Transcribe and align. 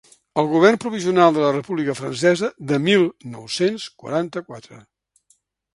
El 0.43 0.47
govern 0.51 0.77
provisional 0.83 1.35
de 1.35 1.43
la 1.43 1.51
república 1.57 1.95
francesa 1.99 2.49
del 2.73 2.83
mil 2.89 3.07
nou-cents 3.35 3.87
quaranta-quatre. 4.05 4.83